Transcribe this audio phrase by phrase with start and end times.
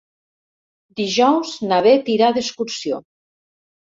[0.99, 2.99] Dijous na Bet irà d'excursió.